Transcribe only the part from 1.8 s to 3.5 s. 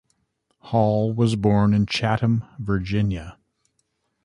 Chatham, Virginia.